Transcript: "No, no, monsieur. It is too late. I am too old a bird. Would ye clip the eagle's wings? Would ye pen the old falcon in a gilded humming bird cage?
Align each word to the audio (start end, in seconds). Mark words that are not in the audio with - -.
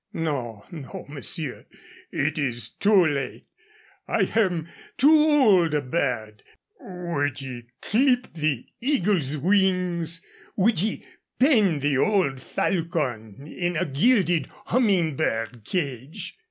"No, 0.13 0.65
no, 0.71 1.05
monsieur. 1.07 1.67
It 2.11 2.39
is 2.39 2.69
too 2.69 3.05
late. 3.05 3.45
I 4.07 4.23
am 4.35 4.67
too 4.97 5.15
old 5.15 5.75
a 5.75 5.81
bird. 5.81 6.41
Would 6.79 7.39
ye 7.39 7.65
clip 7.83 8.33
the 8.33 8.65
eagle's 8.79 9.37
wings? 9.37 10.25
Would 10.55 10.81
ye 10.81 11.05
pen 11.37 11.81
the 11.81 11.99
old 11.99 12.41
falcon 12.41 13.45
in 13.45 13.75
a 13.77 13.85
gilded 13.85 14.47
humming 14.65 15.17
bird 15.17 15.65
cage? 15.65 16.39